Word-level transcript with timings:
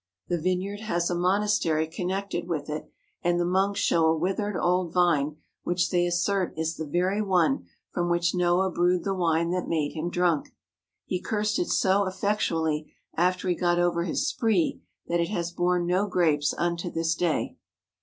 The 0.29 0.41
vineyard 0.41 0.79
has 0.79 1.11
a 1.11 1.15
mon 1.15 1.41
astery 1.43 1.85
connected 1.85 2.47
with 2.47 2.71
it, 2.71 2.89
and 3.21 3.39
the 3.39 3.45
monks 3.45 3.81
show 3.81 4.07
a 4.07 4.17
withered 4.17 4.57
old 4.57 4.91
vine 4.91 5.35
which 5.61 5.91
they 5.91 6.07
assert 6.07 6.55
is 6.57 6.75
the 6.75 6.87
very 6.87 7.21
one 7.21 7.67
from 7.91 8.09
which 8.09 8.33
Noah 8.33 8.71
brewed 8.71 9.03
the 9.03 9.13
wine 9.13 9.51
that 9.51 9.67
made 9.67 9.91
him 9.93 10.09
drunk. 10.09 10.55
He 11.05 11.21
cursed 11.21 11.59
it 11.59 11.67
so 11.69 12.07
effectually 12.07 12.91
after 13.13 13.47
he 13.47 13.53
got 13.53 13.77
over 13.77 14.03
his 14.03 14.25
spree 14.27 14.81
that 15.05 15.19
it 15.19 15.29
has 15.29 15.51
borne 15.51 15.85
no 15.85 16.07
grapes 16.07 16.51
unto 16.57 16.89
this 16.89 17.13
day. 17.13 17.57